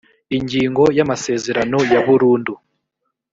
ingingo 0.37 0.83
ya 0.97 1.01
amasezerano 1.05 1.77
ya 1.93 1.99
burundu 2.07 2.53